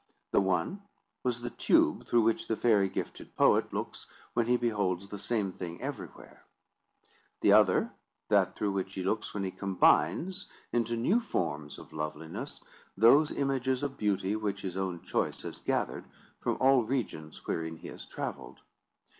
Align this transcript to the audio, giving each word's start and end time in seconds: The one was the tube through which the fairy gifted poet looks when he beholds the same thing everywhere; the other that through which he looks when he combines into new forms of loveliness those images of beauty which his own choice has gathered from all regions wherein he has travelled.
The 0.31 0.41
one 0.41 0.81
was 1.21 1.41
the 1.41 1.51
tube 1.51 2.07
through 2.07 2.23
which 2.23 2.47
the 2.47 2.57
fairy 2.57 2.89
gifted 2.89 3.35
poet 3.35 3.71
looks 3.71 4.07
when 4.33 4.47
he 4.47 4.57
beholds 4.57 5.07
the 5.07 5.19
same 5.19 5.51
thing 5.51 5.79
everywhere; 5.79 6.43
the 7.41 7.51
other 7.53 7.91
that 8.27 8.55
through 8.55 8.71
which 8.71 8.95
he 8.95 9.03
looks 9.03 9.31
when 9.35 9.43
he 9.43 9.51
combines 9.51 10.47
into 10.73 10.95
new 10.97 11.19
forms 11.19 11.77
of 11.77 11.93
loveliness 11.93 12.63
those 12.97 13.29
images 13.31 13.83
of 13.83 13.95
beauty 13.99 14.35
which 14.35 14.61
his 14.63 14.75
own 14.75 15.01
choice 15.03 15.43
has 15.43 15.61
gathered 15.61 16.05
from 16.39 16.57
all 16.59 16.83
regions 16.83 17.45
wherein 17.45 17.77
he 17.77 17.89
has 17.89 18.03
travelled. 18.03 18.59